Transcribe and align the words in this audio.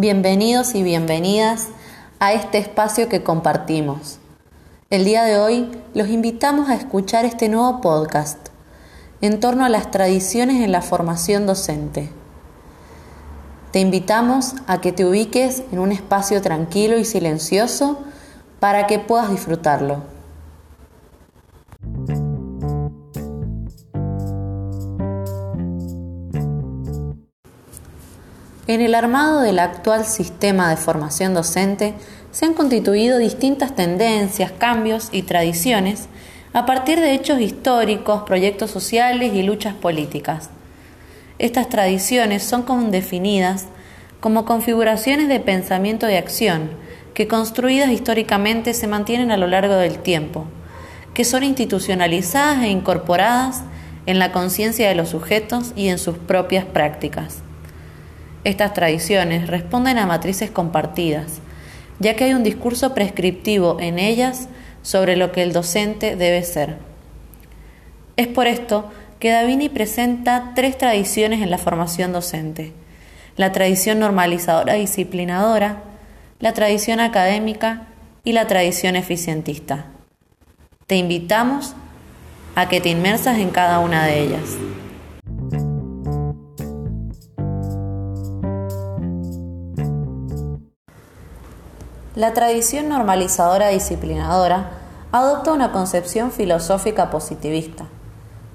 Bienvenidos 0.00 0.74
y 0.74 0.82
bienvenidas 0.82 1.68
a 2.18 2.32
este 2.32 2.56
espacio 2.56 3.10
que 3.10 3.22
compartimos. 3.22 4.20
El 4.88 5.04
día 5.04 5.24
de 5.24 5.36
hoy 5.36 5.70
los 5.92 6.08
invitamos 6.08 6.70
a 6.70 6.74
escuchar 6.76 7.26
este 7.26 7.50
nuevo 7.50 7.82
podcast 7.82 8.38
en 9.20 9.38
torno 9.38 9.66
a 9.66 9.68
las 9.68 9.90
tradiciones 9.90 10.64
en 10.64 10.72
la 10.72 10.80
formación 10.80 11.46
docente. 11.46 12.08
Te 13.70 13.80
invitamos 13.80 14.54
a 14.66 14.80
que 14.80 14.92
te 14.92 15.04
ubiques 15.04 15.62
en 15.72 15.78
un 15.78 15.92
espacio 15.92 16.40
tranquilo 16.40 16.98
y 16.98 17.04
silencioso 17.04 17.98
para 18.60 18.86
que 18.86 18.98
puedas 18.98 19.30
disfrutarlo. 19.30 20.04
En 28.68 28.80
el 28.80 28.94
armado 28.94 29.40
del 29.40 29.58
actual 29.58 30.04
sistema 30.04 30.70
de 30.70 30.76
formación 30.76 31.34
docente 31.34 31.94
se 32.30 32.46
han 32.46 32.54
constituido 32.54 33.18
distintas 33.18 33.74
tendencias, 33.74 34.52
cambios 34.52 35.08
y 35.10 35.22
tradiciones 35.22 36.06
a 36.52 36.64
partir 36.64 37.00
de 37.00 37.12
hechos 37.12 37.40
históricos, 37.40 38.22
proyectos 38.22 38.70
sociales 38.70 39.34
y 39.34 39.42
luchas 39.42 39.74
políticas. 39.74 40.48
Estas 41.40 41.68
tradiciones 41.70 42.44
son 42.44 42.92
definidas 42.92 43.66
como 44.20 44.44
configuraciones 44.44 45.28
de 45.28 45.40
pensamiento 45.40 46.08
y 46.08 46.14
acción 46.14 46.70
que 47.14 47.26
construidas 47.26 47.90
históricamente 47.90 48.74
se 48.74 48.86
mantienen 48.86 49.32
a 49.32 49.36
lo 49.36 49.48
largo 49.48 49.74
del 49.74 49.98
tiempo, 49.98 50.46
que 51.14 51.24
son 51.24 51.42
institucionalizadas 51.42 52.62
e 52.62 52.68
incorporadas 52.68 53.64
en 54.06 54.20
la 54.20 54.30
conciencia 54.30 54.88
de 54.88 54.94
los 54.94 55.08
sujetos 55.08 55.72
y 55.74 55.88
en 55.88 55.98
sus 55.98 56.16
propias 56.16 56.64
prácticas. 56.64 57.42
Estas 58.44 58.74
tradiciones 58.74 59.46
responden 59.46 59.98
a 59.98 60.06
matrices 60.06 60.50
compartidas, 60.50 61.40
ya 62.00 62.16
que 62.16 62.24
hay 62.24 62.34
un 62.34 62.42
discurso 62.42 62.94
prescriptivo 62.94 63.78
en 63.80 63.98
ellas 63.98 64.48
sobre 64.82 65.16
lo 65.16 65.30
que 65.30 65.42
el 65.42 65.52
docente 65.52 66.16
debe 66.16 66.42
ser. 66.42 66.76
Es 68.16 68.26
por 68.26 68.46
esto 68.48 68.90
que 69.20 69.30
Davini 69.30 69.68
presenta 69.68 70.52
tres 70.56 70.76
tradiciones 70.76 71.40
en 71.42 71.50
la 71.50 71.58
formación 71.58 72.12
docente. 72.12 72.72
La 73.36 73.52
tradición 73.52 74.00
normalizadora 74.00 74.74
disciplinadora, 74.74 75.84
la 76.40 76.52
tradición 76.52 76.98
académica 76.98 77.86
y 78.24 78.32
la 78.32 78.48
tradición 78.48 78.96
eficientista. 78.96 79.86
Te 80.88 80.96
invitamos 80.96 81.74
a 82.56 82.68
que 82.68 82.80
te 82.80 82.88
inmersas 82.88 83.38
en 83.38 83.50
cada 83.50 83.78
una 83.78 84.04
de 84.04 84.20
ellas. 84.20 84.56
La 92.22 92.34
tradición 92.34 92.88
normalizadora 92.88 93.70
disciplinadora 93.70 94.70
adopta 95.10 95.50
una 95.50 95.72
concepción 95.72 96.30
filosófica 96.30 97.10
positivista, 97.10 97.86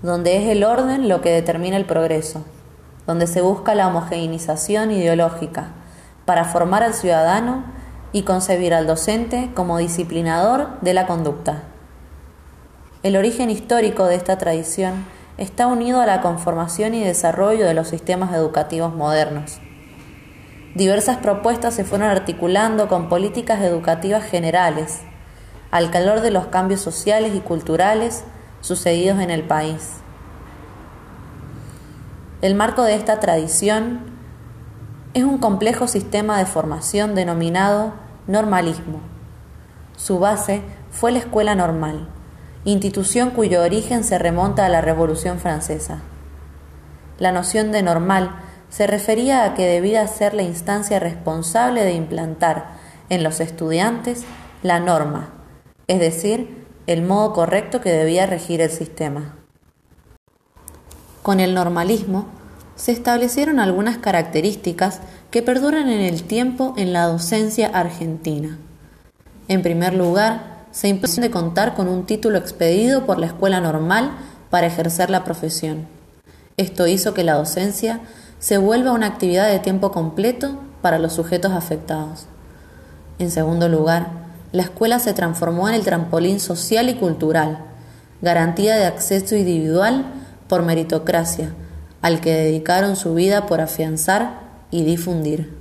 donde 0.01 0.37
es 0.37 0.47
el 0.47 0.63
orden 0.63 1.09
lo 1.09 1.19
que 1.19 1.31
determina 1.31 1.75
el 1.75 1.83
progreso, 1.83 2.45
donde 3.07 3.27
se 3.27 3.41
busca 3.41 3.75
la 3.75 3.89
homogeneización 3.89 4.91
ideológica 4.91 5.71
para 6.23 6.45
formar 6.45 6.81
al 6.81 6.93
ciudadano 6.93 7.65
y 8.13 8.21
concebir 8.21 8.73
al 8.73 8.87
docente 8.87 9.51
como 9.53 9.79
disciplinador 9.79 10.79
de 10.79 10.93
la 10.93 11.05
conducta. 11.05 11.63
El 13.03 13.17
origen 13.17 13.49
histórico 13.49 14.05
de 14.05 14.15
esta 14.15 14.37
tradición 14.37 15.03
está 15.37 15.67
unido 15.67 15.99
a 15.99 16.05
la 16.05 16.21
conformación 16.21 16.93
y 16.93 17.03
desarrollo 17.03 17.65
de 17.65 17.73
los 17.73 17.89
sistemas 17.89 18.33
educativos 18.33 18.95
modernos 18.95 19.59
Diversas 20.77 21.17
propuestas 21.17 21.73
se 21.73 21.83
fueron 21.83 22.07
articulando 22.07 22.87
con 22.87 23.09
políticas 23.09 23.61
educativas 23.61 24.23
generales, 24.23 25.01
al 25.71 25.89
calor 25.89 26.21
de 26.21 26.29
los 26.29 26.45
cambios 26.45 26.81
sociales 26.81 27.33
y 27.33 27.39
culturales 27.39 28.23
sucedidos 28.61 29.19
en 29.19 29.31
el 29.31 29.41
país. 29.41 29.93
El 32.43 32.53
marco 32.53 32.83
de 32.83 32.93
esta 32.93 33.19
tradición 33.19 34.01
es 35.15 35.23
un 35.23 35.39
complejo 35.39 35.87
sistema 35.87 36.37
de 36.37 36.45
formación 36.45 37.15
denominado 37.15 37.93
normalismo. 38.27 38.99
Su 39.95 40.19
base 40.19 40.61
fue 40.91 41.11
la 41.11 41.17
escuela 41.17 41.55
normal, 41.55 42.07
institución 42.65 43.31
cuyo 43.31 43.63
origen 43.63 44.03
se 44.03 44.19
remonta 44.19 44.67
a 44.67 44.69
la 44.69 44.81
Revolución 44.81 45.39
Francesa. 45.39 46.01
La 47.17 47.31
noción 47.31 47.71
de 47.71 47.81
normal 47.81 48.43
se 48.69 48.87
refería 48.87 49.43
a 49.43 49.53
que 49.53 49.65
debía 49.65 50.05
ser 50.07 50.33
la 50.33 50.43
instancia 50.43 50.99
responsable 50.99 51.83
de 51.83 51.93
implantar 51.93 52.77
en 53.09 53.23
los 53.23 53.39
estudiantes 53.39 54.23
la 54.63 54.79
norma, 54.79 55.29
es 55.87 55.99
decir, 55.99 56.65
el 56.87 57.01
modo 57.01 57.33
correcto 57.33 57.81
que 57.81 57.91
debía 57.91 58.25
regir 58.25 58.61
el 58.61 58.69
sistema. 58.69 59.35
Con 61.21 61.39
el 61.39 61.53
normalismo 61.53 62.27
se 62.75 62.91
establecieron 62.91 63.59
algunas 63.59 63.97
características 63.97 65.01
que 65.31 65.41
perduran 65.41 65.89
en 65.89 66.01
el 66.01 66.23
tiempo 66.23 66.73
en 66.77 66.93
la 66.93 67.05
docencia 67.05 67.67
argentina. 67.67 68.57
En 69.47 69.61
primer 69.61 69.93
lugar, 69.93 70.65
se 70.71 70.87
impuso 70.87 71.21
de 71.21 71.31
contar 71.31 71.73
con 71.73 71.87
un 71.87 72.05
título 72.05 72.37
expedido 72.37 73.05
por 73.05 73.17
la 73.17 73.25
escuela 73.25 73.59
normal 73.59 74.11
para 74.49 74.67
ejercer 74.67 75.09
la 75.09 75.23
profesión. 75.23 75.87
Esto 76.55 76.87
hizo 76.87 77.13
que 77.13 77.23
la 77.23 77.33
docencia 77.33 78.01
se 78.39 78.57
vuelva 78.57 78.91
una 78.91 79.07
actividad 79.07 79.49
de 79.49 79.59
tiempo 79.59 79.91
completo 79.91 80.57
para 80.81 80.99
los 80.99 81.13
sujetos 81.13 81.51
afectados. 81.51 82.27
En 83.19 83.31
segundo 83.31 83.67
lugar, 83.67 84.09
la 84.51 84.63
escuela 84.63 84.99
se 84.99 85.13
transformó 85.13 85.67
en 85.67 85.75
el 85.75 85.83
trampolín 85.83 86.39
social 86.39 86.89
y 86.89 86.95
cultural, 86.95 87.59
garantía 88.21 88.75
de 88.75 88.85
acceso 88.85 89.35
individual 89.35 90.05
por 90.47 90.63
meritocracia, 90.63 91.53
al 92.01 92.21
que 92.21 92.33
dedicaron 92.33 92.95
su 92.95 93.13
vida 93.13 93.45
por 93.47 93.59
afianzar 93.59 94.39
y 94.71 94.83
difundir. 94.83 95.57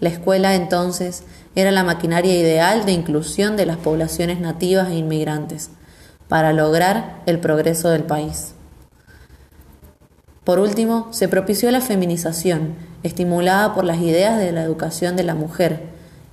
La 0.00 0.10
escuela 0.10 0.54
entonces 0.54 1.24
era 1.56 1.72
la 1.72 1.82
maquinaria 1.82 2.38
ideal 2.38 2.84
de 2.84 2.92
inclusión 2.92 3.56
de 3.56 3.66
las 3.66 3.78
poblaciones 3.78 4.40
nativas 4.40 4.90
e 4.90 4.96
inmigrantes 4.96 5.70
para 6.28 6.52
lograr 6.52 7.22
el 7.26 7.40
progreso 7.40 7.88
del 7.88 8.04
país. 8.04 8.54
Por 10.48 10.60
último, 10.60 11.08
se 11.10 11.28
propició 11.28 11.70
la 11.70 11.82
feminización, 11.82 12.74
estimulada 13.02 13.74
por 13.74 13.84
las 13.84 13.98
ideas 13.98 14.38
de 14.38 14.50
la 14.50 14.62
educación 14.62 15.14
de 15.14 15.22
la 15.22 15.34
mujer 15.34 15.82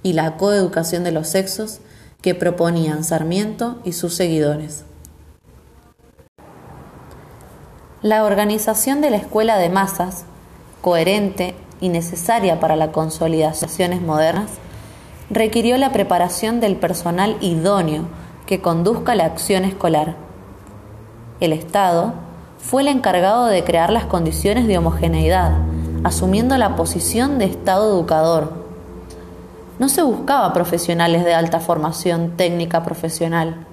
y 0.04 0.14
la 0.14 0.38
coeducación 0.38 1.04
de 1.04 1.12
los 1.12 1.28
sexos 1.28 1.82
que 2.22 2.34
proponían 2.34 3.04
Sarmiento 3.04 3.82
y 3.84 3.92
sus 3.92 4.14
seguidores. 4.14 4.86
La 8.02 8.24
organización 8.24 9.02
de 9.02 9.10
la 9.10 9.18
escuela 9.18 9.58
de 9.58 9.68
masas, 9.68 10.24
coherente 10.80 11.54
y 11.82 11.90
necesaria 11.90 12.62
para 12.62 12.78
las 12.78 12.92
consolidaciones 12.92 14.02
modernas, 14.02 14.50
requirió 15.30 15.78
la 15.78 15.92
preparación 15.92 16.62
del 16.62 16.78
personal 16.78 17.36
idóneo 17.42 18.06
que 18.46 18.62
conduzca 18.62 19.14
la 19.14 19.26
acción 19.26 19.66
escolar. 19.66 20.16
El 21.42 21.52
Estado 21.52 22.25
fue 22.58 22.82
el 22.82 22.88
encargado 22.88 23.46
de 23.46 23.64
crear 23.64 23.92
las 23.92 24.06
condiciones 24.06 24.68
de 24.68 24.78
homogeneidad, 24.78 25.54
asumiendo 26.04 26.58
la 26.58 26.76
posición 26.76 27.38
de 27.38 27.46
Estado 27.46 27.94
educador. 27.94 28.66
No 29.80 29.90
se 29.90 30.04
buscaba 30.04 30.54
profesionales 30.54 31.26
de 31.26 31.34
alta 31.34 31.60
formación 31.60 32.38
técnica 32.38 32.84
profesional, 32.84 33.66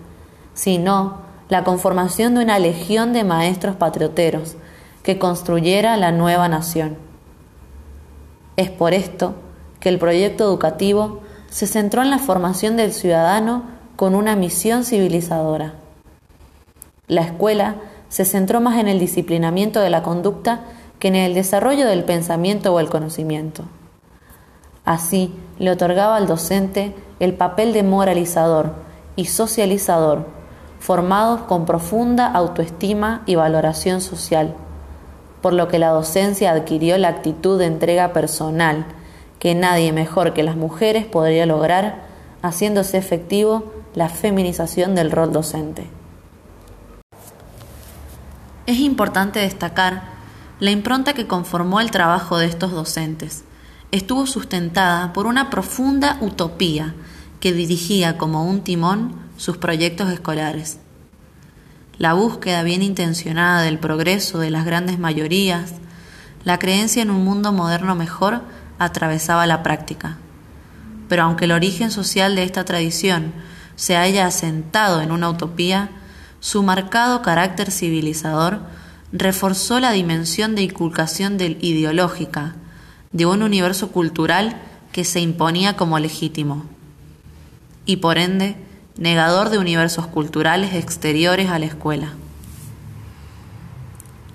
sino 0.55 1.19
la 1.49 1.65
conformación 1.65 2.35
de 2.35 2.43
una 2.45 2.59
legión 2.59 3.13
de 3.13 3.25
maestros 3.25 3.77
patrioteros 3.77 4.57
que 5.03 5.19
construyera 5.19 5.97
la 5.97 6.13
nueva 6.13 6.49
nación. 6.49 6.97
Es 8.57 8.71
por 8.71 8.95
esto 8.95 9.35
que 9.81 9.89
el 9.89 9.99
proyecto 9.99 10.45
educativo 10.45 11.21
se 11.51 11.67
centró 11.67 12.03
en 12.03 12.11
la 12.11 12.19
formación 12.19 12.77
del 12.77 12.93
ciudadano 12.93 13.65
con 13.97 14.15
una 14.15 14.37
misión 14.37 14.85
civilizadora. 14.85 15.75
La 17.09 17.23
escuela 17.23 17.77
se 18.13 18.27
centró 18.27 18.61
más 18.61 18.79
en 18.79 18.89
el 18.89 18.99
disciplinamiento 18.99 19.81
de 19.81 19.89
la 19.89 20.03
conducta 20.03 20.65
que 20.99 21.09
en 21.09 21.17
el 21.17 21.33
desarrollo 21.33 21.87
del 21.87 22.05
pensamiento 22.05 22.75
o 22.75 22.79
el 22.79 22.91
conocimiento. 22.91 23.65
Así, 24.85 25.35
le 25.59 25.71
otorgaba 25.71 26.17
al 26.17 26.27
docente 26.27 26.95
el 27.21 27.33
papel 27.33 27.73
de 27.73 27.83
moralizador 27.83 28.75
y 29.17 29.25
socializador, 29.25 30.27
formados 30.79 31.41
con 31.45 31.65
profunda 31.65 32.27
autoestima 32.27 33.23
y 33.25 33.37
valoración 33.37 34.03
social, 34.03 34.57
por 35.41 35.55
lo 35.55 35.69
que 35.69 35.79
la 35.79 35.89
docencia 35.89 36.53
adquirió 36.53 36.99
la 36.99 37.09
actitud 37.09 37.59
de 37.59 37.65
entrega 37.65 38.13
personal 38.13 38.85
que 39.39 39.55
nadie 39.55 39.91
mejor 39.95 40.35
que 40.35 40.43
las 40.43 40.57
mujeres 40.57 41.07
podría 41.07 41.47
lograr, 41.47 42.03
haciéndose 42.43 42.99
efectivo 42.99 43.73
la 43.95 44.11
feminización 44.11 44.95
del 44.95 45.11
rol 45.11 45.33
docente. 45.33 46.02
Es 48.73 48.79
importante 48.79 49.39
destacar 49.39 50.03
la 50.59 50.71
impronta 50.71 51.13
que 51.13 51.27
conformó 51.27 51.83
el 51.83 51.91
trabajo 51.91 52.39
de 52.39 52.47
estos 52.47 52.73
docentes, 52.73 53.45
estuvo 53.91 54.27
sustentada 54.27 55.13
por 55.13 55.27
una 55.27 55.51
profunda 55.51 56.17
utopía 56.23 56.95
que 57.39 57.53
dirigía 57.53 58.17
como 58.17 58.47
un 58.47 58.65
timón 58.65 59.15
sus 59.37 59.59
proyectos 59.59 60.11
escolares. 60.11 60.79
La 61.99 62.15
búsqueda 62.15 62.63
bien 62.63 62.83
intencionada 62.83 63.61
del 63.61 63.79
progreso 63.79 64.39
de 64.39 64.49
las 64.49 64.65
grandes 64.65 64.99
mayorías, 64.99 65.75
la 66.43 66.59
creencia 66.59 67.03
en 67.03 67.11
un 67.11 67.27
mundo 67.27 67.53
moderno 67.53 67.95
mejor 67.95 68.41
atravesaba 68.79 69.47
la 69.47 69.63
práctica. 69.63 70.17
Pero 71.11 71.25
aunque 71.25 71.45
el 71.45 71.53
origen 71.53 71.91
social 71.91 72.37
de 72.37 72.45
esta 72.45 72.65
tradición 72.65 73.35
se 73.77 73.99
haya 73.99 74.25
asentado 74.25 75.03
en 75.03 75.13
una 75.13 75.29
utopía, 75.29 75.91
su 76.43 76.65
marcado 76.65 77.23
carácter 77.23 77.71
civilizador 77.71 78.63
reforzó 79.13 79.79
la 79.79 79.93
dimensión 79.93 80.57
de 80.57 80.63
inculcación 80.63 81.39
ideológica 81.41 82.57
de 83.13 83.27
un 83.27 83.45
universo 83.45 83.93
cultural 83.93 84.61
que 84.91 85.05
se 85.05 85.21
imponía 85.21 85.77
como 85.77 86.01
legítimo 86.01 86.65
y 87.87 87.99
por 87.99 88.19
ende 88.19 88.57
negador 88.97 89.51
de 89.51 89.59
universos 89.59 90.09
culturales 90.09 90.75
exteriores 90.75 91.49
a 91.49 91.61
la 91.61 91.67
escuela. 91.67 92.15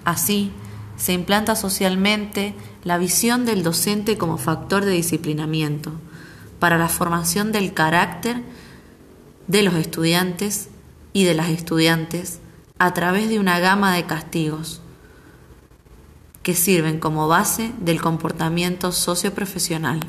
Así, 0.06 0.54
se 0.96 1.12
implanta 1.12 1.58
socialmente 1.58 2.56
la 2.86 2.98
visión 2.98 3.44
del 3.44 3.64
docente 3.64 4.18
como 4.18 4.38
factor 4.38 4.86
de 4.86 4.92
disciplinamiento 4.92 5.92
para 6.60 6.78
la 6.78 6.88
formación 6.88 7.52
del 7.52 7.74
carácter 7.74 8.44
de 9.48 9.62
los 9.62 9.74
estudiantes 9.76 10.70
y 11.18 11.24
de 11.24 11.34
las 11.34 11.50
estudiantes 11.50 12.42
a 12.78 12.94
través 12.94 13.28
de 13.28 13.40
una 13.40 13.60
gama 13.60 13.96
de 13.96 14.06
castigos 14.06 14.84
que 16.44 16.54
sirven 16.54 17.00
como 17.00 17.28
base 17.28 17.72
del 17.80 18.00
comportamiento 18.00 18.92
socioprofesional. 18.92 20.00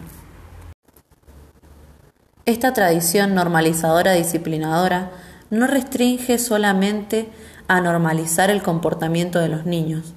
Esta 2.45 2.75
tradición 2.75 3.35
normalizadora 3.35 4.13
disciplinadora 4.13 5.13
no 5.49 5.67
restringe 5.67 6.37
solamente 6.37 7.31
a 7.69 7.81
normalizar 7.81 8.51
el 8.51 8.63
comportamiento 8.63 9.39
de 9.39 9.49
los 9.49 9.65
niños, 9.65 10.13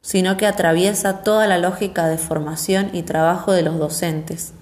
sino 0.00 0.38
que 0.38 0.46
atraviesa 0.46 1.22
toda 1.22 1.46
la 1.48 1.58
lógica 1.58 2.08
de 2.08 2.16
formación 2.16 2.88
y 2.94 3.02
trabajo 3.02 3.52
de 3.52 3.60
los 3.60 3.78
docentes, 3.78 4.54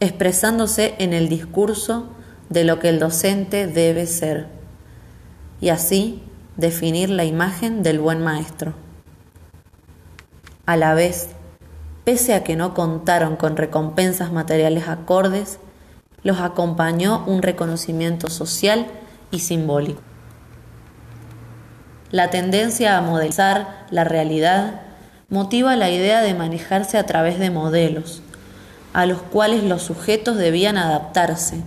expresándose 0.00 0.94
en 0.96 1.12
el 1.12 1.28
discurso 1.28 2.08
de 2.48 2.64
lo 2.64 2.78
que 2.78 2.88
el 2.88 2.98
docente 2.98 3.66
debe 3.66 4.06
ser, 4.06 4.61
y 5.62 5.70
así 5.70 6.20
definir 6.56 7.08
la 7.08 7.24
imagen 7.24 7.82
del 7.84 8.00
buen 8.00 8.22
maestro. 8.22 8.74
A 10.66 10.76
la 10.76 10.92
vez, 10.92 11.28
pese 12.04 12.34
a 12.34 12.42
que 12.42 12.56
no 12.56 12.74
contaron 12.74 13.36
con 13.36 13.56
recompensas 13.56 14.32
materiales 14.32 14.88
acordes, 14.88 15.60
los 16.24 16.40
acompañó 16.40 17.24
un 17.26 17.42
reconocimiento 17.42 18.28
social 18.28 18.86
y 19.30 19.38
simbólico. 19.38 20.02
La 22.10 22.28
tendencia 22.30 22.98
a 22.98 23.00
modelizar 23.00 23.86
la 23.90 24.02
realidad 24.02 24.80
motiva 25.30 25.76
la 25.76 25.90
idea 25.90 26.22
de 26.22 26.34
manejarse 26.34 26.98
a 26.98 27.06
través 27.06 27.38
de 27.38 27.50
modelos, 27.50 28.20
a 28.92 29.06
los 29.06 29.22
cuales 29.22 29.62
los 29.62 29.82
sujetos 29.82 30.36
debían 30.36 30.76
adaptarse, 30.76 31.62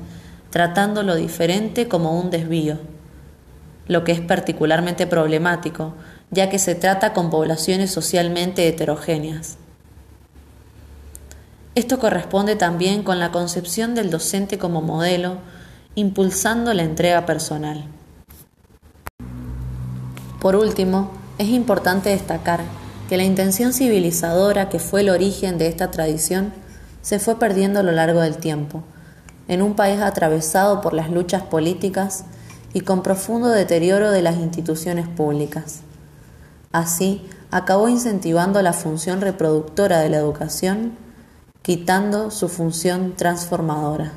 tratando 0.49 1.01
lo 1.01 1.15
diferente 1.15 1.87
como 1.87 2.19
un 2.19 2.29
desvío, 2.29 2.77
lo 3.87 4.03
que 4.03 4.11
es 4.11 4.21
particularmente 4.21 5.07
problemático, 5.07 5.93
ya 6.31 6.49
que 6.49 6.59
se 6.59 6.75
trata 6.75 7.13
con 7.13 7.29
poblaciones 7.29 7.91
socialmente 7.91 8.67
heterogéneas. 8.67 9.57
Esto 11.75 11.99
corresponde 11.99 12.55
también 12.55 13.03
con 13.03 13.19
la 13.19 13.31
concepción 13.31 13.95
del 13.95 14.09
docente 14.09 14.57
como 14.57 14.81
modelo, 14.81 15.37
impulsando 15.95 16.73
la 16.73 16.83
entrega 16.83 17.25
personal. 17.25 17.85
Por 20.39 20.55
último, 20.55 21.11
es 21.37 21.49
importante 21.49 22.09
destacar 22.09 22.61
que 23.09 23.17
la 23.17 23.23
intención 23.23 23.73
civilizadora 23.73 24.69
que 24.69 24.79
fue 24.79 25.01
el 25.01 25.09
origen 25.09 25.57
de 25.57 25.67
esta 25.67 25.91
tradición 25.91 26.53
se 27.01 27.19
fue 27.19 27.37
perdiendo 27.37 27.81
a 27.81 27.83
lo 27.83 27.91
largo 27.91 28.21
del 28.21 28.37
tiempo, 28.37 28.83
en 29.47 29.61
un 29.61 29.75
país 29.75 29.99
atravesado 29.99 30.81
por 30.81 30.93
las 30.93 31.11
luchas 31.11 31.43
políticas 31.43 32.25
y 32.75 32.81
con 32.81 33.03
profundo 33.03 33.47
deterioro 33.47 34.11
de 34.11 34.21
las 34.21 34.35
instituciones 34.35 35.07
públicas. 35.07 35.79
Así, 36.73 37.25
acabó 37.49 37.87
incentivando 37.87 38.61
la 38.61 38.73
función 38.73 39.21
reproductora 39.21 40.01
de 40.01 40.09
la 40.09 40.17
educación 40.17 40.91
quitando 41.61 42.31
su 42.31 42.49
función 42.49 43.15
transformadora. 43.15 44.11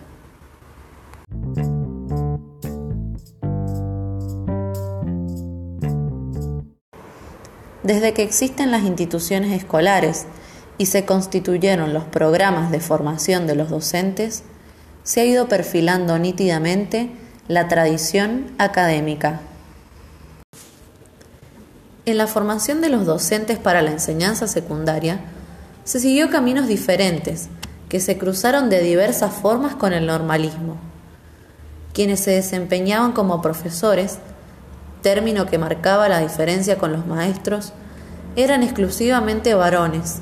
Desde 7.84 8.12
que 8.12 8.24
existen 8.24 8.72
las 8.72 8.82
instituciones 8.82 9.52
escolares 9.52 10.26
y 10.78 10.86
se 10.86 11.04
constituyeron 11.04 11.94
los 11.94 12.02
programas 12.02 12.72
de 12.72 12.80
formación 12.80 13.46
de 13.46 13.54
los 13.54 13.70
docentes, 13.70 14.42
se 15.04 15.20
ha 15.20 15.24
ido 15.24 15.46
perfilando 15.46 16.18
nítidamente 16.18 17.12
la 17.48 17.66
tradición 17.66 18.52
académica. 18.58 19.40
En 22.04 22.18
la 22.18 22.26
formación 22.26 22.82
de 22.82 22.90
los 22.90 23.06
docentes 23.06 23.58
para 23.58 23.80
la 23.80 23.90
enseñanza 23.90 24.46
secundaria, 24.46 25.20
se 25.84 25.98
siguió 25.98 26.28
caminos 26.28 26.68
diferentes, 26.68 27.48
que 27.88 28.00
se 28.00 28.18
cruzaron 28.18 28.68
de 28.68 28.82
diversas 28.82 29.32
formas 29.32 29.74
con 29.74 29.94
el 29.94 30.06
normalismo. 30.06 30.76
Quienes 31.94 32.20
se 32.20 32.32
desempeñaban 32.32 33.12
como 33.12 33.40
profesores, 33.40 34.18
término 35.00 35.46
que 35.46 35.56
marcaba 35.56 36.10
la 36.10 36.20
diferencia 36.20 36.76
con 36.76 36.92
los 36.92 37.06
maestros, 37.06 37.72
eran 38.36 38.62
exclusivamente 38.62 39.54
varones 39.54 40.18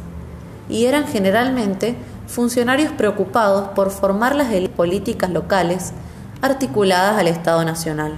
y 0.68 0.86
eran 0.86 1.08
generalmente 1.08 1.96
funcionarios 2.28 2.92
preocupados 2.92 3.70
por 3.70 3.90
formar 3.90 4.36
las 4.36 4.46
políticas 4.68 5.30
locales 5.30 5.92
articuladas 6.42 7.18
al 7.18 7.28
Estado 7.28 7.64
Nacional. 7.64 8.14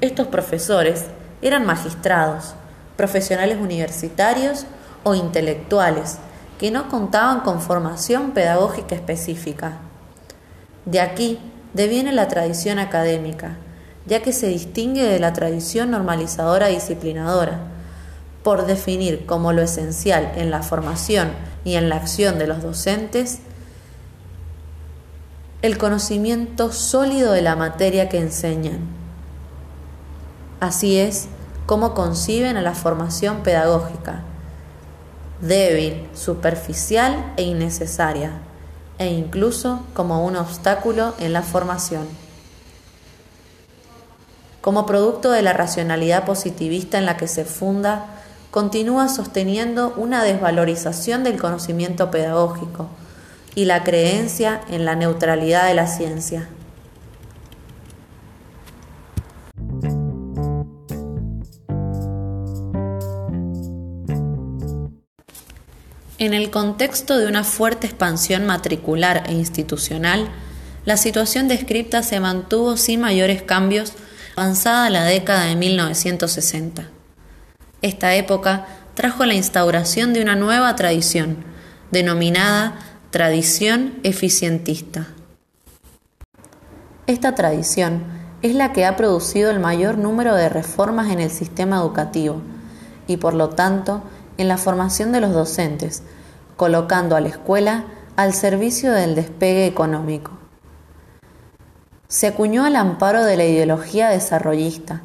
Estos 0.00 0.28
profesores 0.28 1.06
eran 1.42 1.66
magistrados, 1.66 2.54
profesionales 2.96 3.58
universitarios 3.60 4.66
o 5.02 5.14
intelectuales 5.14 6.18
que 6.58 6.70
no 6.70 6.88
contaban 6.88 7.40
con 7.40 7.60
formación 7.60 8.32
pedagógica 8.32 8.94
específica. 8.94 9.78
De 10.84 11.00
aquí 11.00 11.38
deviene 11.72 12.12
la 12.12 12.28
tradición 12.28 12.78
académica, 12.78 13.56
ya 14.06 14.22
que 14.22 14.32
se 14.32 14.48
distingue 14.48 15.04
de 15.04 15.18
la 15.18 15.32
tradición 15.32 15.90
normalizadora 15.90 16.68
disciplinadora, 16.68 17.60
por 18.42 18.66
definir 18.66 19.26
como 19.26 19.52
lo 19.52 19.62
esencial 19.62 20.32
en 20.36 20.50
la 20.50 20.62
formación 20.62 21.32
y 21.64 21.74
en 21.74 21.88
la 21.88 21.96
acción 21.96 22.38
de 22.38 22.46
los 22.46 22.62
docentes 22.62 23.40
el 25.64 25.78
conocimiento 25.78 26.72
sólido 26.72 27.32
de 27.32 27.40
la 27.40 27.56
materia 27.56 28.10
que 28.10 28.18
enseñan. 28.18 28.80
Así 30.60 30.98
es 30.98 31.26
como 31.64 31.94
conciben 31.94 32.58
a 32.58 32.60
la 32.60 32.74
formación 32.74 33.42
pedagógica, 33.42 34.20
débil, 35.40 36.06
superficial 36.12 37.32
e 37.38 37.44
innecesaria, 37.44 38.32
e 38.98 39.06
incluso 39.06 39.80
como 39.94 40.26
un 40.26 40.36
obstáculo 40.36 41.14
en 41.18 41.32
la 41.32 41.40
formación. 41.40 42.06
Como 44.60 44.84
producto 44.84 45.30
de 45.30 45.40
la 45.40 45.54
racionalidad 45.54 46.26
positivista 46.26 46.98
en 46.98 47.06
la 47.06 47.16
que 47.16 47.26
se 47.26 47.46
funda, 47.46 48.04
continúa 48.50 49.08
sosteniendo 49.08 49.94
una 49.96 50.24
desvalorización 50.24 51.24
del 51.24 51.40
conocimiento 51.40 52.10
pedagógico 52.10 52.90
y 53.54 53.64
la 53.66 53.84
creencia 53.84 54.60
en 54.68 54.84
la 54.84 54.96
neutralidad 54.96 55.66
de 55.66 55.74
la 55.74 55.86
ciencia. 55.86 56.48
En 66.18 66.32
el 66.32 66.50
contexto 66.50 67.18
de 67.18 67.26
una 67.26 67.44
fuerte 67.44 67.86
expansión 67.86 68.46
matricular 68.46 69.24
e 69.26 69.32
institucional, 69.32 70.28
la 70.84 70.96
situación 70.96 71.48
descripta 71.48 72.02
se 72.02 72.20
mantuvo 72.20 72.76
sin 72.76 73.00
mayores 73.00 73.42
cambios 73.42 73.92
avanzada 74.36 74.90
la 74.90 75.04
década 75.04 75.44
de 75.44 75.56
1960. 75.56 76.88
Esta 77.82 78.14
época 78.14 78.66
trajo 78.94 79.26
la 79.26 79.34
instauración 79.34 80.12
de 80.12 80.22
una 80.22 80.36
nueva 80.36 80.74
tradición, 80.76 81.44
denominada 81.90 82.93
tradición 83.14 84.00
eficientista. 84.02 85.06
Esta 87.06 87.36
tradición 87.36 88.02
es 88.42 88.56
la 88.56 88.72
que 88.72 88.84
ha 88.86 88.96
producido 88.96 89.52
el 89.52 89.60
mayor 89.60 89.98
número 89.98 90.34
de 90.34 90.48
reformas 90.48 91.12
en 91.12 91.20
el 91.20 91.30
sistema 91.30 91.76
educativo 91.76 92.42
y 93.06 93.18
por 93.18 93.34
lo 93.34 93.50
tanto 93.50 94.02
en 94.36 94.48
la 94.48 94.58
formación 94.58 95.12
de 95.12 95.20
los 95.20 95.32
docentes, 95.32 96.02
colocando 96.56 97.14
a 97.14 97.20
la 97.20 97.28
escuela 97.28 97.84
al 98.16 98.32
servicio 98.32 98.90
del 98.90 99.14
despegue 99.14 99.66
económico. 99.66 100.32
Se 102.08 102.26
acuñó 102.26 102.64
al 102.64 102.74
amparo 102.74 103.22
de 103.22 103.36
la 103.36 103.44
ideología 103.44 104.08
desarrollista, 104.08 105.02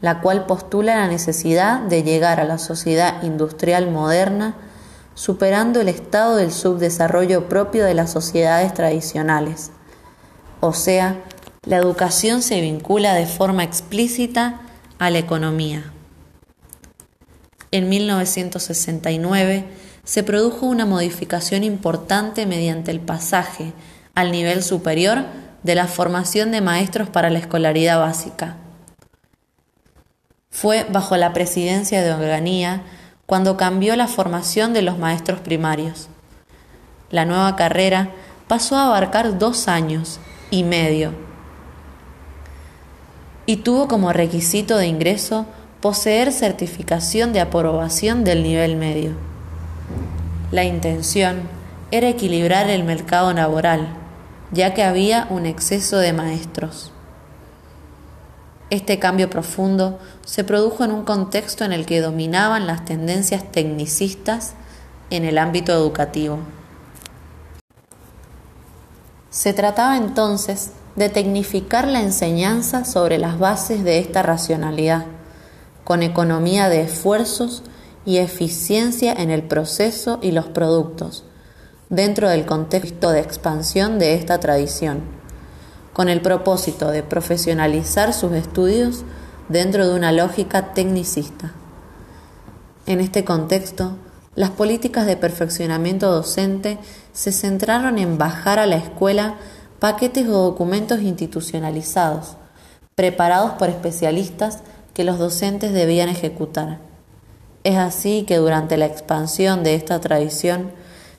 la 0.00 0.22
cual 0.22 0.46
postula 0.46 0.96
la 0.96 1.06
necesidad 1.06 1.80
de 1.80 2.02
llegar 2.02 2.40
a 2.40 2.44
la 2.44 2.56
sociedad 2.56 3.22
industrial 3.22 3.90
moderna 3.90 4.54
superando 5.14 5.80
el 5.80 5.88
estado 5.88 6.36
del 6.36 6.52
subdesarrollo 6.52 7.48
propio 7.48 7.84
de 7.84 7.94
las 7.94 8.10
sociedades 8.10 8.72
tradicionales. 8.74 9.70
O 10.60 10.72
sea, 10.72 11.22
la 11.64 11.76
educación 11.76 12.42
se 12.42 12.60
vincula 12.60 13.14
de 13.14 13.26
forma 13.26 13.64
explícita 13.64 14.60
a 14.98 15.10
la 15.10 15.18
economía. 15.18 15.92
En 17.70 17.88
1969 17.88 19.64
se 20.04 20.22
produjo 20.22 20.66
una 20.66 20.86
modificación 20.86 21.64
importante 21.64 22.46
mediante 22.46 22.90
el 22.90 23.00
pasaje 23.00 23.72
al 24.14 24.32
nivel 24.32 24.62
superior 24.62 25.24
de 25.62 25.74
la 25.74 25.86
formación 25.86 26.50
de 26.50 26.60
maestros 26.60 27.08
para 27.08 27.30
la 27.30 27.38
escolaridad 27.38 27.98
básica. 27.98 28.56
Fue 30.50 30.84
bajo 30.90 31.16
la 31.16 31.32
presidencia 31.32 32.02
de 32.02 32.12
Onganía 32.12 32.82
cuando 33.32 33.56
cambió 33.56 33.96
la 33.96 34.08
formación 34.08 34.74
de 34.74 34.82
los 34.82 34.98
maestros 34.98 35.40
primarios. 35.40 36.08
La 37.08 37.24
nueva 37.24 37.56
carrera 37.56 38.10
pasó 38.46 38.76
a 38.76 38.88
abarcar 38.88 39.38
dos 39.38 39.68
años 39.68 40.20
y 40.50 40.64
medio 40.64 41.14
y 43.46 43.56
tuvo 43.56 43.88
como 43.88 44.12
requisito 44.12 44.76
de 44.76 44.86
ingreso 44.86 45.46
poseer 45.80 46.30
certificación 46.30 47.32
de 47.32 47.40
aprobación 47.40 48.22
del 48.22 48.42
nivel 48.42 48.76
medio. 48.76 49.12
La 50.50 50.64
intención 50.64 51.40
era 51.90 52.10
equilibrar 52.10 52.68
el 52.68 52.84
mercado 52.84 53.32
laboral, 53.32 53.88
ya 54.50 54.74
que 54.74 54.82
había 54.82 55.26
un 55.30 55.46
exceso 55.46 55.96
de 55.96 56.12
maestros. 56.12 56.91
Este 58.72 58.98
cambio 58.98 59.28
profundo 59.28 59.98
se 60.24 60.44
produjo 60.44 60.82
en 60.82 60.92
un 60.92 61.04
contexto 61.04 61.62
en 61.62 61.74
el 61.74 61.84
que 61.84 62.00
dominaban 62.00 62.66
las 62.66 62.86
tendencias 62.86 63.44
tecnicistas 63.52 64.54
en 65.10 65.26
el 65.26 65.36
ámbito 65.36 65.72
educativo. 65.72 66.38
Se 69.28 69.52
trataba 69.52 69.98
entonces 69.98 70.70
de 70.96 71.10
tecnificar 71.10 71.86
la 71.86 72.00
enseñanza 72.00 72.86
sobre 72.86 73.18
las 73.18 73.38
bases 73.38 73.84
de 73.84 73.98
esta 73.98 74.22
racionalidad, 74.22 75.04
con 75.84 76.02
economía 76.02 76.70
de 76.70 76.80
esfuerzos 76.80 77.64
y 78.06 78.16
eficiencia 78.16 79.12
en 79.12 79.30
el 79.30 79.42
proceso 79.42 80.18
y 80.22 80.30
los 80.30 80.46
productos, 80.46 81.24
dentro 81.90 82.30
del 82.30 82.46
contexto 82.46 83.10
de 83.10 83.20
expansión 83.20 83.98
de 83.98 84.14
esta 84.14 84.40
tradición 84.40 85.21
con 85.92 86.08
el 86.08 86.20
propósito 86.20 86.90
de 86.90 87.02
profesionalizar 87.02 88.14
sus 88.14 88.32
estudios 88.32 89.04
dentro 89.48 89.86
de 89.86 89.94
una 89.94 90.12
lógica 90.12 90.72
tecnicista. 90.72 91.52
En 92.86 93.00
este 93.00 93.24
contexto, 93.24 93.96
las 94.34 94.50
políticas 94.50 95.06
de 95.06 95.16
perfeccionamiento 95.16 96.10
docente 96.10 96.78
se 97.12 97.32
centraron 97.32 97.98
en 97.98 98.16
bajar 98.16 98.58
a 98.58 98.66
la 98.66 98.76
escuela 98.76 99.36
paquetes 99.78 100.26
o 100.28 100.42
documentos 100.42 101.02
institucionalizados, 101.02 102.36
preparados 102.94 103.52
por 103.52 103.68
especialistas 103.68 104.60
que 104.94 105.04
los 105.04 105.18
docentes 105.18 105.72
debían 105.72 106.08
ejecutar. 106.08 106.78
Es 107.64 107.76
así 107.76 108.24
que 108.26 108.36
durante 108.36 108.76
la 108.76 108.86
expansión 108.86 109.62
de 109.62 109.74
esta 109.74 110.00
tradición 110.00 110.72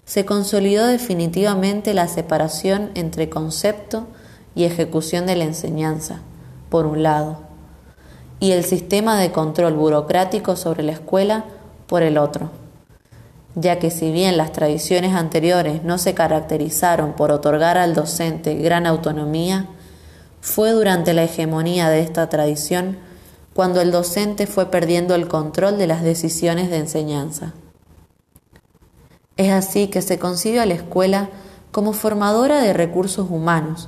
se 0.06 0.26
consolidó 0.26 0.88
definitivamente 0.88 1.94
la 1.94 2.08
separación 2.08 2.92
entre 2.96 3.30
concepto 3.30 4.08
y 4.56 4.66
ejecución 4.66 5.26
de 5.26 5.36
la 5.36 5.46
enseñanza, 5.46 6.22
por 6.70 6.86
un 6.86 7.04
lado, 7.04 7.40
y 8.40 8.52
el 8.52 8.64
sistema 8.64 9.18
de 9.20 9.32
control 9.32 9.74
burocrático 9.74 10.56
sobre 10.56 10.84
la 10.84 10.92
escuela, 10.92 11.46
por 11.88 12.04
el 12.04 12.18
otro, 12.18 12.50
ya 13.56 13.80
que 13.80 13.92
si 13.92 14.12
bien 14.12 14.38
las 14.38 14.52
tradiciones 14.52 15.14
anteriores 15.14 15.84
no 15.84 15.98
se 15.98 16.14
caracterizaron 16.14 17.14
por 17.14 17.32
otorgar 17.32 17.78
al 17.78 17.94
docente 17.94 18.56
gran 18.56 18.88
autonomía, 18.88 19.68
fue 20.42 20.72
durante 20.72 21.14
la 21.14 21.24
hegemonía 21.24 21.90
de 21.90 22.02
esta 22.02 22.28
tradición 22.30 22.98
cuando 23.54 23.82
el 23.82 23.92
docente 23.92 24.48
fue 24.48 24.72
perdiendo 24.72 25.16
el 25.16 25.28
control 25.28 25.78
de 25.78 25.88
las 25.88 26.02
decisiones 26.02 26.70
de 26.70 26.78
enseñanza. 26.78 27.54
Es 29.38 29.52
así 29.52 29.88
que 29.88 30.02
se 30.02 30.20
concibe 30.20 30.60
a 30.60 30.66
la 30.66 30.74
escuela 30.74 31.30
como 31.72 31.94
formadora 31.94 32.62
de 32.62 32.74
recursos 32.74 33.30
humanos, 33.30 33.88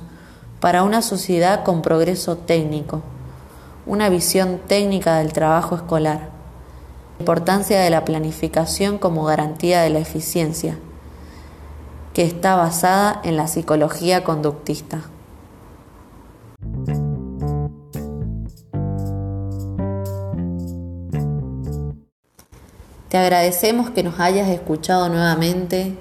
para 0.60 0.82
una 0.82 1.02
sociedad 1.02 1.64
con 1.64 1.82
progreso 1.82 2.36
técnico, 2.36 3.02
una 3.84 4.08
visión 4.08 4.60
técnica 4.66 5.18
del 5.18 5.32
trabajo 5.32 5.76
escolar, 5.76 6.30
la 7.18 7.20
importancia 7.20 7.80
de 7.80 7.90
la 7.90 8.04
planificación 8.04 8.98
como 8.98 9.24
garantía 9.24 9.82
de 9.82 9.90
la 9.90 9.98
eficiencia, 9.98 10.78
que 12.14 12.22
está 12.22 12.56
basada 12.56 13.20
en 13.24 13.36
la 13.36 13.46
psicología 13.46 14.24
conductista. 14.24 15.02
Te 23.08 23.18
agradecemos 23.18 23.90
que 23.90 24.02
nos 24.02 24.18
hayas 24.18 24.48
escuchado 24.48 25.08
nuevamente. 25.08 25.96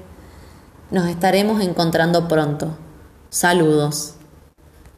Nos 0.89 1.07
estaremos 1.07 1.61
encontrando 1.61 2.27
pronto. 2.27 2.75
Saludos. 3.29 4.14